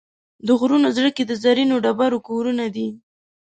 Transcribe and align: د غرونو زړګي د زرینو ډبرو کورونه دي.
د 0.45 0.47
غرونو 0.59 0.87
زړګي 0.95 1.23
د 1.27 1.31
زرینو 1.43 1.75
ډبرو 1.83 2.19
کورونه 2.27 2.65
دي. 2.75 2.87